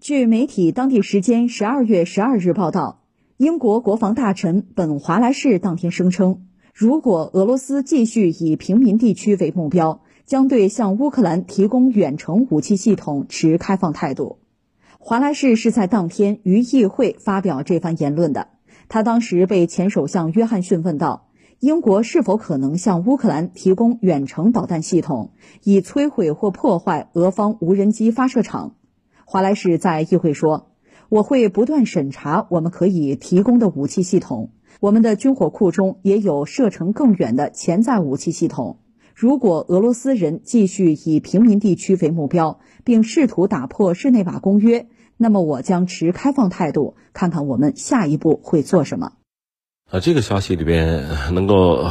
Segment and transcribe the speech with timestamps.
[0.00, 3.04] 据媒体当地时间十二月十二日报道，
[3.36, 6.42] 英国国防大臣本·华莱士当天声称，
[6.74, 14.40] 如果俄罗斯继续以平民地区为目标，将对向乌克兰提供远程武器系统持开放态度。
[14.98, 18.48] 华莱士是在当天于议会发表这番言论的。
[18.88, 21.28] 他当时被前首相约翰逊问到，
[21.60, 25.30] 英国是否可能向乌克兰提供远程导弹系统，
[25.62, 28.74] 以摧毁或破坏俄方无人机发射场。
[29.26, 30.70] 华莱士在议会说
[31.08, 38.80] ：“我会不断审查我们可以提供的武器系统，我们的军火库中也有射程更远的潜在武器系统。
[39.14, 49.12] 如果俄罗斯人继续以平民地区为目标，并试图打破日内瓦公约，那么我将持开放态度，看看我们下一步会做什么。”
[49.90, 51.88] 啊，这个消息里边能够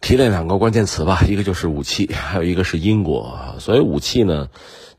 [0.00, 3.38] 提炼两个关键词吧，一个就是武器，还有一个是英国。
[3.58, 4.48] 所以武器呢？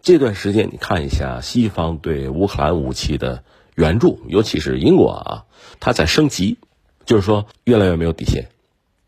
[0.02, 3.44] 这段时间，你看一下西方对乌克兰武器的
[3.76, 5.46] 援助，尤其是英国啊，
[5.80, 6.58] 它在升级，
[7.06, 8.50] 就是说越来越没有底线。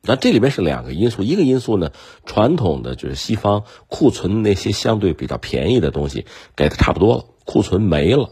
[0.03, 1.91] 那这里面是两个因素，一个因素呢，
[2.25, 8.29] 传统的就是西方库存那些相对比较便宜的东西给的差不多了，库存没了，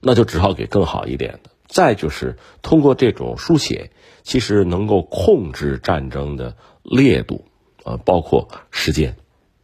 [0.00, 1.50] 那就只好给更好一点的。
[1.68, 3.92] 再就是通过这种书写，
[4.24, 7.44] 其实能够控制战争的烈度，
[7.84, 9.14] 呃，包括时间。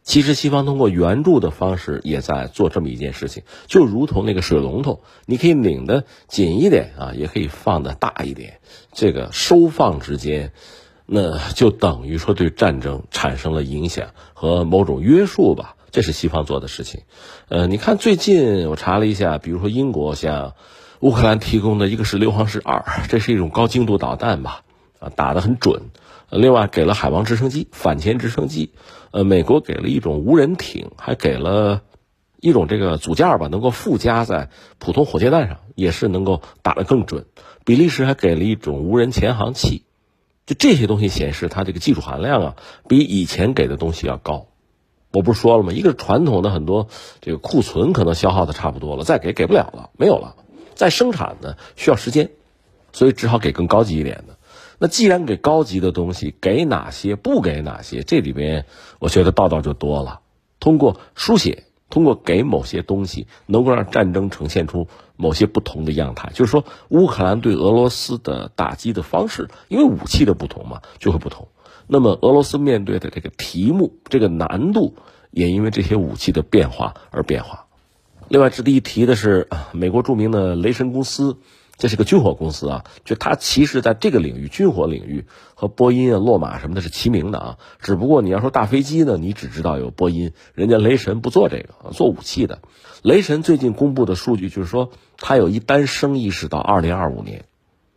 [0.07, 8.61] 其实西方通过援助的方式也在做这么一件事情，就如同那个水龙头，你可以拧得紧一点啊，也可以放得大一点。
[8.93, 10.53] 这个收放之间，
[11.05, 15.75] 那就等于说对战争产生了影响和某种约束吧。
[15.91, 17.01] 这是西方做的事情。
[17.49, 20.53] 呃，你看最近我查了一下，比如说英国向
[21.01, 24.61] 乌克兰提供的一个是硫磺石二，这是一种高精度导弹吧，
[24.99, 25.83] 啊，打得很准。
[26.29, 28.71] 另外给了海王直升机、反潜直升机。
[29.11, 31.81] 呃，美国给了一种无人艇，还给了
[32.41, 37.25] 一种这个组件吧，能够附加在普通火箭弹上，也是能够打得更准。
[37.63, 39.83] 比利时还给了一种无人潜航器，
[40.45, 42.55] 就这些东西显示它这个技术含量啊，
[42.87, 44.47] 比以前给的东西要高。
[45.13, 45.71] 我不是说了吗？
[45.71, 46.89] 一个传统的很多
[47.21, 50.35] 这个库存可能消耗的差不多了，再给给不了了，没有了。
[50.75, 52.29] 再生产呢需要时间，
[52.91, 54.36] 所以只好给更高级一点的。
[54.79, 58.03] 那既然给高级的东西，给哪些不给哪些？
[58.03, 58.65] 这里边
[58.99, 60.19] 我觉得道道就多了。
[60.59, 66.31] 通过书写，通过给某些东西，能够让战争呈现出某些不同的样态。
[66.35, 71.47] 就是说，乌克兰对俄罗斯的打击的方式，因为武器的不同嘛，就会不同。
[71.87, 74.95] 那么俄罗斯面对的这个题目，这个难度
[75.31, 77.65] 也因为这些武器的变化而变化。
[78.29, 81.37] 另外值得一提的是，美国著名的雷神公司。
[81.77, 87.57] 这是个军火公司啊，就它其实在这个领域，军火领域和波音啊、洛马什么的是齐名的啊。
[87.79, 92.59] 只不过你要说大飞机呢，你只知道有波音，人家雷神不做这个，做武器的。
[93.03, 97.45] 雷神最近公布的数据就是说，它有一单生意是到二零二五年，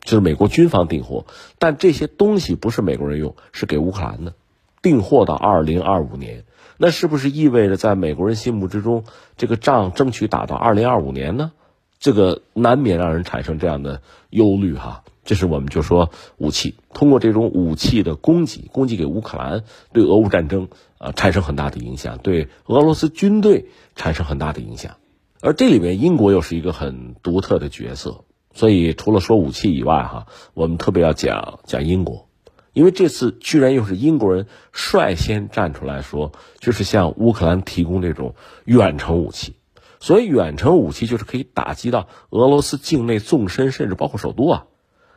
[0.03, 1.25] 就是美国军方订货，
[1.59, 4.35] 但这些东西不是美国人用，是给乌克兰的，
[4.83, 6.45] 订货到二零二五年，
[6.77, 9.05] 那是不是意味着在美国人心目之中，
[9.39, 11.53] 这个仗争取打到二零二五年呢？
[12.01, 14.01] 这个难免让人产生这样的
[14.31, 16.75] 忧虑哈，这是我们就说武器。
[16.95, 23.67] 通过这种武器的供给，供给给乌克兰，对俄乌战争啊产生很大的影响，对俄罗斯军队
[23.97, 24.97] 产生很大的影响，
[25.43, 28.25] 而这里面英国又是一个很独特的角色，
[28.55, 32.29] 所以除了说武器以外哈，我们特别要讲讲英国，
[32.73, 38.35] 因为这次居然又是英国人率先站出来说，就是向乌克兰提供这种
[38.65, 39.57] 远程武器。
[40.01, 44.65] 所以，远程武器就是可以打击到俄罗斯境内纵深，甚至包括首都啊。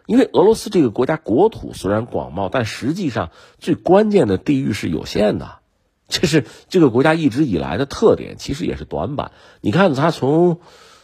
[0.06, 5.60] 因为俄罗斯这个国家国土虽然广袤，但实际上最关键的地域是有限的，
[6.10, 9.32] 这是这个国家一直以来的特点，其实也是短板。
[9.62, 10.60] 你看，它从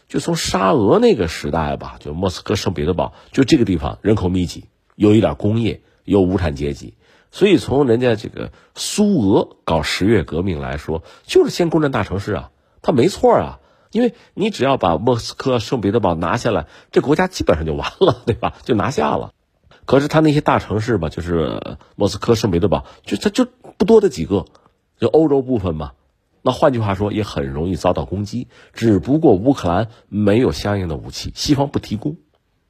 [0.09, 6.95] 就从沙俄那个时代吧，就莫斯科、圣彼得堡，就这个地方人口密集，有一点工业，有无产阶级，
[7.31, 12.51] 所以从人家这个苏俄搞十月革命来说，就是先攻占大城市啊，
[12.81, 13.59] 它没错啊。
[13.91, 18.53] 因为你只要把莫斯科、圣彼得堡拿下来，这国家基本上就完了，对吧？
[18.63, 19.33] 就拿下了。
[19.85, 23.47] 可是他那些大城市吧，就是莫斯科、圣彼得堡，就他就
[23.77, 24.45] 不多的几个，
[24.99, 25.93] 就欧洲部分嘛。
[26.41, 28.47] 那换句话说，也很容易遭到攻击。
[28.73, 32.17] 只不过乌克兰没有相应的武器，西方不提供。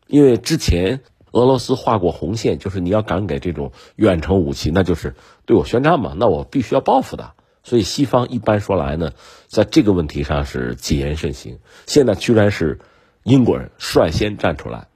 [0.07, 1.01] 因为之前
[1.31, 7.33] 俄罗斯画过红线，就是你要敢给这种远程武器，那就是对我宣战嘛，那我必须要报复的。
[7.63, 9.11] 所以西方一般说来呢，
[9.47, 11.59] 在这个问题上是谨言慎行。
[11.85, 12.79] 现在居然是
[13.23, 14.87] 英国人率先站出来，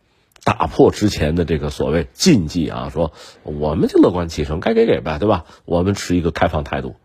[0.44, 3.14] 打破之前的这个所谓禁忌啊，说
[3.44, 5.46] 我们就乐观其成，该给给呗，对吧？
[5.66, 6.96] 我们持一个开放态度。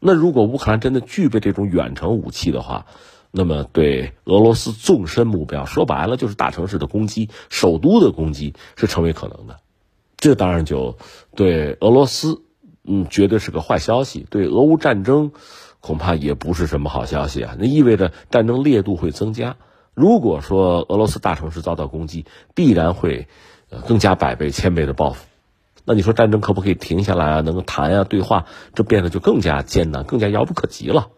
[0.00, 2.86] 那如果乌克兰真的具备这种远程武器的话，
[3.30, 9.60] 那么对俄罗斯纵深目标，说白了就是大城市的攻击、首都的攻击是成为可能的。
[10.16, 10.98] 这当然就
[11.34, 12.42] 对俄罗斯，
[12.84, 14.26] 嗯，绝对是个坏消息。
[14.28, 15.32] 对俄乌战争，
[15.80, 17.56] 恐怕也不是什么好消息啊。
[17.58, 19.56] 那意味着战争烈度会增加。
[19.94, 22.24] 如果说俄罗斯大城市遭到攻击，
[22.54, 23.28] 必然会
[23.86, 25.26] 更加百倍、千倍的报复。
[25.84, 27.40] 那你说战争可不可以停下来啊？
[27.40, 31.08] 能够谈啊、对话，这变得就更加艰难、更加遥不可及了。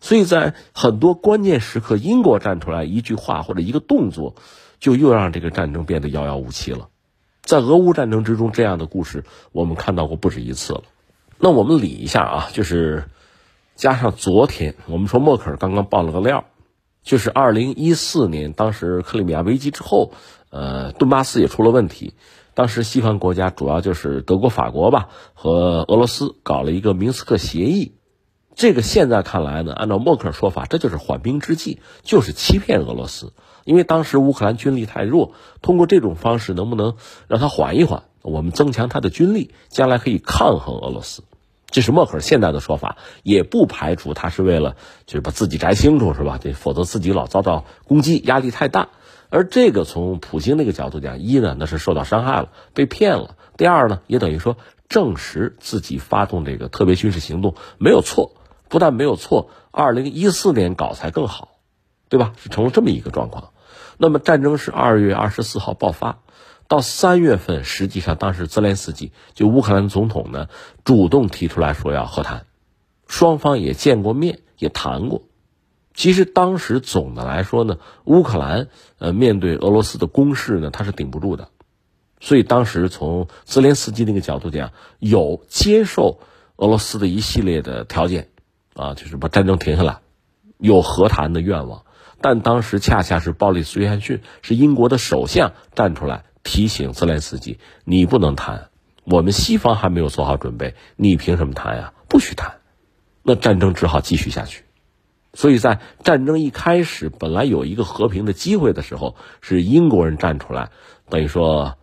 [0.00, 4.34] 所以在很多关键时刻，英国站出来一句话或者一个动作，
[4.80, 6.88] 就又让这个战争变得遥遥无期了。
[7.42, 10.82] 在俄乌战争之中，这样的故事我们看到过不止一次了。
[11.38, 13.04] 那我们理一下啊，就是
[13.74, 16.44] 加上昨天我们说默克尔刚刚爆了个料，
[17.02, 20.12] 就是二零一四年当时克里米亚危机之后，
[20.50, 22.14] 呃，顿巴斯也出了问题。
[22.54, 27.92] 当时西方国家主要就是德国、法国吧，和俄罗斯搞了一个明斯克协议。
[28.54, 33.34] 这个现在看来呢，按照默克尔说法，这就是缓兵之计，就是欺骗俄罗斯。
[33.64, 36.96] 因为当时乌克兰军力太弱，通过这种方式能不能
[37.28, 38.04] 让他缓一缓？
[38.26, 41.22] 我们增强他的军力，将来可以抗衡俄罗斯。
[41.70, 44.76] 这是默克尔现在的说法，也不排除他是为了
[45.06, 46.38] 就是把自己摘清楚，是吧？
[46.42, 48.88] 这否则自己老遭到攻击，压力太大。
[49.28, 54.56] 而这个从普京那个角度讲，一呢那是受到伤害了，被骗了；第二呢，也等于说
[54.88, 58.32] 证实自己发动这个特别军事行动没有错，
[58.68, 61.48] 不但没有错，二零一四年搞才更好，
[62.08, 62.32] 对吧？
[62.36, 63.50] 是成了这么一个状况。
[63.98, 66.20] 那么战争是二月二十四号爆发，
[66.68, 70.48] 到三月份，实际上当时泽连斯基就乌克兰总统呢
[70.84, 72.46] 主动提出来说要和谈，
[73.06, 75.22] 双方也见过面，也谈过。
[75.94, 78.68] 其实当时总的来说呢，乌克兰
[78.98, 81.48] 呃面对俄罗斯的攻势呢，他是顶不住的，
[82.20, 86.20] 所以当时从泽连斯基那个角度讲，有接受
[86.56, 88.28] 俄罗斯的一系列的条件，
[88.74, 90.00] 啊，就是把战争停下来，
[90.58, 91.84] 有和谈的愿望。
[92.20, 98.70] 但当时恰恰是鲍里斯·约翰逊是英国的首相站出来提醒泽连斯基：“你不能谈，
[99.04, 101.92] 我们西方还没有做好准备，你凭什么谈呀？
[102.08, 102.60] 不许谈。”
[103.22, 104.62] 那战争只好继续下去。
[105.34, 110.70] 所以在战争一开始，本来有一个和平的机会的时候，是英国人站出来，
[111.10, 111.76] 等于说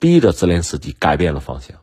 [0.00, 1.79] 逼着泽连斯基改变了方向。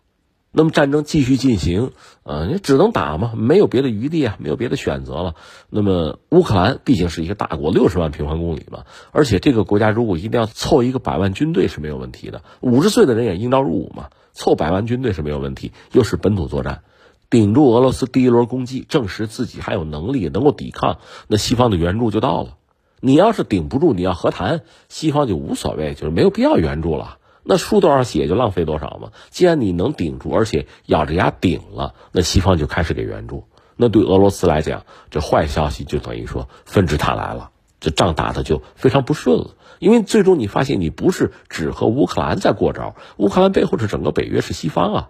[0.58, 1.92] 那么战争继续进行，
[2.24, 5.36] 呃，你只能打嘛，没有别的余地啊，没有别的选择了。
[5.70, 15.74] 那么乌克兰毕竟是一个大国，六十万平方公里嘛，而且这个国家如果一定要凑一个百万军队是没有问题的，五十岁的人也应召入伍嘛，凑百万军队是没有问题。
[15.92, 16.82] 又是本土作战，
[17.30, 22.58] 顶住俄罗斯第一轮攻击，证实自己还有能力能够抵抗，那西方的援助就到了。
[23.00, 27.20] 你要是顶不住，你要和谈，西方就无所谓，就是没有必要援助了。
[27.50, 29.12] 那输多少血就浪费多少嘛。
[29.30, 33.48] 既然你能顶住，而且咬着牙顶了，那西方就开始给援助。
[33.78, 39.56] 那对俄罗斯来讲，这坏消息就等于说纷至沓来了，这仗打的就非常不顺了。
[39.80, 45.10] 因为最终你发现，你不是只和乌克兰在过招，乌克兰背后是整个北约，是西方啊。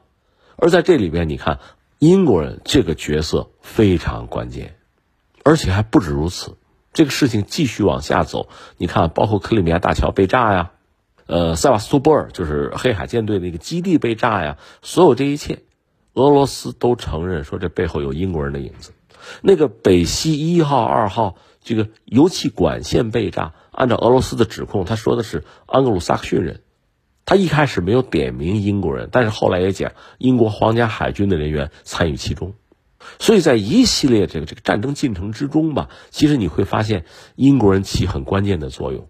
[0.57, 1.59] 而在这里边，你看
[1.97, 4.75] 英国人这个角色非常关键，
[5.43, 6.57] 而且还不止如此。
[6.93, 10.71] 这个事情继续往下走，你看，包括克里米亚大桥被炸呀。
[11.27, 15.59] 呃，塞瓦斯托波尔就是黑海舰队那个基地被炸呀，所有这一切，
[16.13, 18.91] 俄罗斯都承认说这背后有英国人的影子。
[19.41, 26.61] 那个北溪一号、二号这个油气管线被炸，按照俄罗斯的指控，他说的是安格鲁萨克逊人，
[27.25, 32.53] 他一开始没有点名英国人，但是后来也讲英国皇家海军的人员参与其中。
[33.19, 37.03] 所以在一系列这个这个战争进程之中吧，其实你会发现
[37.35, 39.09] 英国人起很关键的作用，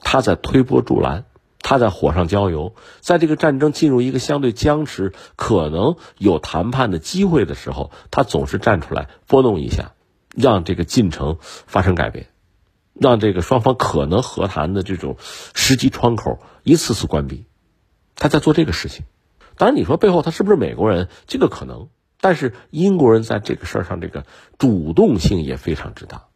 [0.00, 1.24] 他在推波助澜。
[1.68, 9.94] 他在火上浇油，在这个战争进入一个相对僵持、可能有谈判的机会的时候，他总是站出来拨弄一下，
[10.36, 12.28] 让这个进程发生改变，
[12.94, 17.46] 让这个双方可能和谈的这种时机窗口一次次关闭。
[18.14, 19.04] 他在做这个事情。
[19.56, 21.08] 当然，你说背后他是不是美国人？
[21.26, 21.88] 这个可能，
[22.20, 24.24] 但是英国人在这个事儿上这个
[24.56, 26.26] 主动性也非常之大。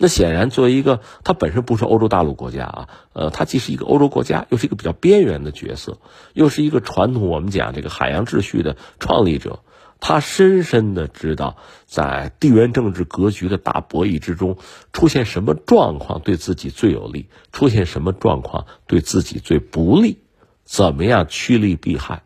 [0.00, 5.98] 那显然，作为一个它本身不是欧洲大陆国家啊，呃，它既是一个欧洲国家，又是一个比较边缘的角色，
[6.34, 9.58] 又是一个传统我们讲这个海洋秩序的创立者，
[9.98, 14.56] 他深深的知道，在地缘政治格局的大博弈之中，
[14.92, 20.18] 出现什么状况对自己最有利，出现什么状况对自己最不利，
[20.62, 22.22] 怎么样趋利避害，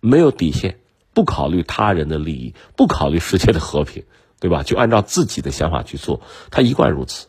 [0.00, 0.80] 没有底线，
[1.14, 4.04] 不考虑他人的利益，不考虑世界的和平。
[4.38, 4.62] 对吧？
[4.62, 7.28] 就按照自己的想法去做，他一贯如此。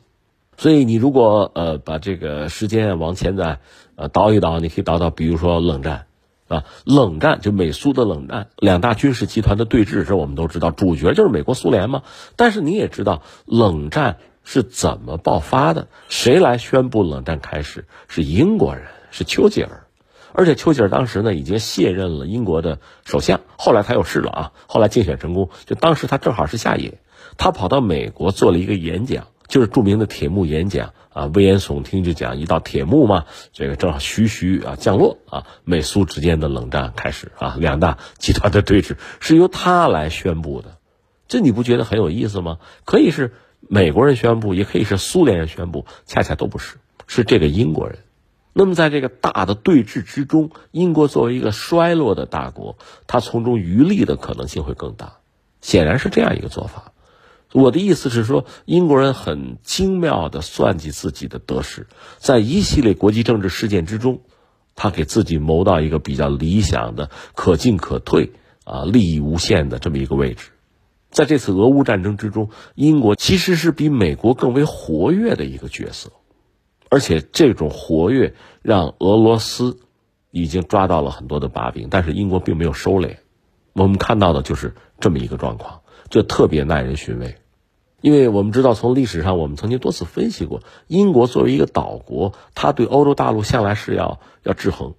[0.58, 3.60] 所以你如果呃把这个时间往前再
[3.96, 6.08] 呃倒一倒，你可以倒到比如说冷战
[6.48, 12.04] 啊，冷战就美苏的冷战，两大军事集团的对峙，这我们都知道，主角就是美国苏联嘛。
[12.36, 15.88] 但是你也知道，冷战是怎么爆发的？
[16.10, 17.86] 谁来宣布冷战开始？
[18.08, 19.87] 是英国人，是丘吉尔。
[20.38, 27.00] 而且丘吉尔当时呢已经卸任了英国的首相，后来他又试了啊，后来竞选成功，就当时他正好是下野，
[27.38, 40.78] 他跑到美国做了一个演讲，就是著名的铁幕演讲啊，危言耸听就讲一道铁幕嘛，这个正好徐徐啊降落啊，美苏之间的冷战开始啊，两大 集团的对峙是由他来宣布的，
[41.28, 42.60] 这你不觉得很有意思吗？
[42.86, 43.34] 可以是
[43.68, 46.76] 美国人宣布，也可以是苏联人宣布，恰恰都不是，
[47.08, 47.98] 是这个英国人。
[48.60, 55.18] 那么，在这个大的对峙之中，英国作为一个衰落的大国，它从中渔利的可能性会更大，
[55.62, 56.92] 显然是这样一个做法。
[57.54, 61.86] 我的意思是说，英国人很精妙的算计自己的得失，
[62.18, 64.22] 在一系列国际政治事件之中，
[64.76, 68.32] 他给自己谋到一个比较理想的、可进可退
[68.64, 70.50] 啊、利益无限的这么一个位置。
[71.12, 76.12] 在这次俄乌战争之中，英国其实是比美国更为活跃的一个角色。
[76.90, 79.80] 而且这种活跃让俄罗斯
[80.32, 83.18] 已经抓到了很多的把柄，但是英国并没有收敛。
[83.74, 87.36] 我们看到的就是这么一个状况，就特别耐人寻味。
[88.02, 94.94] 因为我们知道，从历史上我们曾经多次分析过，英国作为一个岛国，它对欧洲大陆向来是要要制衡，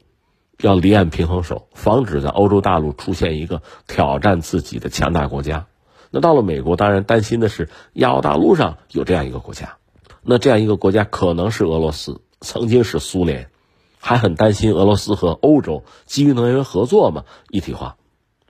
[0.61, 5.67] 要离岸平衡手，防止在欧洲大陆出现一个挑战自己的强大国家。
[6.11, 9.77] 那到了美国，当然担心的是亚欧大陆上有这样一个国家。
[10.31, 13.49] 那这样一个国家可能是俄罗斯，曾经是苏联，
[13.99, 17.97] 还很担心俄罗斯和欧洲基于能源合作嘛一体化，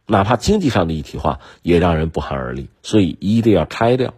[0.05, 4.15] 哪怕经济上的一体化也让人不寒而栗，所以一定要拆掉。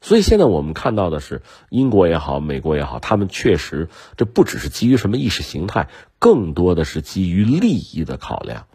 [0.00, 8.66] 所以现在我们看到的是，英国也好，美国也好，他们确实这不只是基于什么意识形态，更多的是基于利益的考量，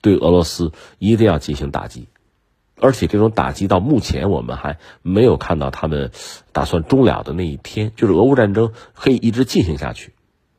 [0.00, 2.06] 对俄罗斯一定要进行打击。
[2.80, 6.10] 而且这种打击到目前我们还没有看到他们
[6.52, 10.12] 打算终了的那一天，就是俄乌战争可以一直进行下去，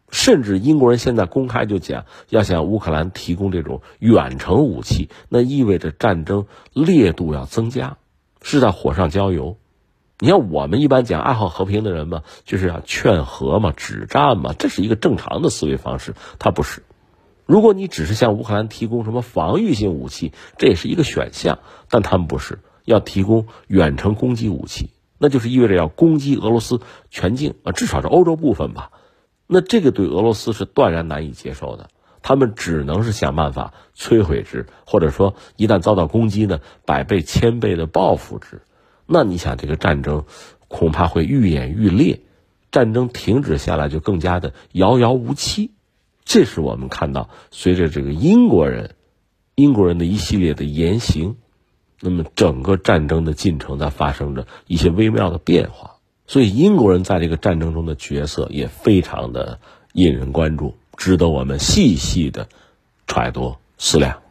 [0.09, 7.97] 甚至英国人现在公开就讲要向乌克兰提供这种远程武器，那意味着战争烈度要增加，
[8.41, 9.57] 是在火上浇油。
[10.19, 16.83] 你像我们一般讲爱好和平的人嘛，就是要劝和嘛、止战嘛，这是一个正常的思维方式，他不是。
[17.45, 21.59] 如果你只是向乌克兰提供什么防御性武器，这也是一个选项，
[21.89, 28.91] 但他们不是要提供远程攻击武器，那就是意味着要攻击俄罗斯全境啊，至少是欧洲部分吧。
[29.47, 31.89] 那这个对俄罗斯是断然难以接受的，
[32.23, 38.63] 他们只能是想办法摧毁之，或者说一旦遭到攻击呢，百倍千倍的报复之。
[39.05, 40.25] 那你想，这个战争
[40.67, 42.21] 恐怕会愈演愈烈，
[42.71, 45.74] 战争停止下来就更加的遥遥无期。
[46.25, 48.95] 这是我们看到，随着这个英国人、
[49.53, 51.37] 英国人的一系列的言行，
[52.01, 55.91] 那么整个战争的进程在发生着一些微妙的变化。
[56.27, 59.59] 所以，英国人在这个战争中的角色也非常的
[59.93, 62.49] 引人关注，值得我们细细的
[63.05, 64.24] 揣度思量。